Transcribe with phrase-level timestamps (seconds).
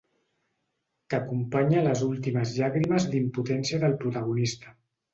[1.11, 4.79] Que acompanya les últimes llàgrimes d'impotència del protagonista.